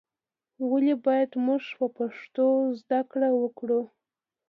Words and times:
ولې 0.69 0.93
باید 1.05 1.31
موږ 1.45 1.63
په 1.77 1.85
پښتو 1.97 2.45
زده 2.79 2.99
کړه 3.11 3.29
وکړو؟ 3.41 3.81